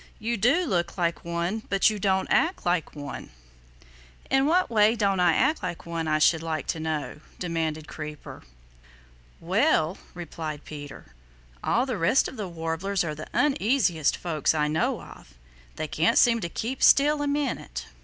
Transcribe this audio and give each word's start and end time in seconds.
"You 0.17 0.35
do 0.35 0.65
look 0.65 0.97
like 0.97 1.23
one 1.23 1.61
but 1.69 1.91
you 1.91 1.99
don't 1.99 2.27
act 2.31 2.65
like 2.65 2.95
one." 2.95 3.29
"In 4.31 4.47
what 4.47 4.71
way 4.71 4.95
don't 4.95 5.19
I 5.19 5.35
act 5.35 5.61
like 5.61 5.85
one 5.85 6.07
I 6.07 6.17
should 6.17 6.41
like 6.41 6.65
to 6.69 6.79
know?" 6.79 7.19
demanded 7.37 7.87
Creeper. 7.87 8.41
"Well," 9.39 9.99
replied 10.15 10.65
Peter, 10.65 11.13
"all 11.63 11.85
the 11.85 11.99
rest 11.99 12.27
of 12.27 12.35
the 12.35 12.47
Warblers 12.47 13.03
are 13.03 13.13
the 13.13 13.27
uneasiest 13.31 14.17
folks 14.17 14.55
I 14.55 14.67
know 14.67 15.01
of. 15.03 15.35
They 15.75 15.87
can't 15.87 16.17
seem 16.17 16.39
to 16.39 16.49
keep 16.49 16.81
still 16.81 17.21
a 17.21 17.27
minute. 17.27 17.85